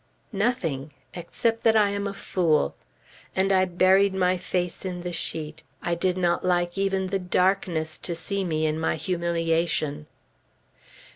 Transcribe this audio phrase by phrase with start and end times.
[0.33, 0.93] Nothing!
[1.13, 2.73] except that I am a fool!
[3.35, 7.99] and I buried my face in the sheet; I did not like even the darkness
[7.99, 10.07] to see me in my humiliation.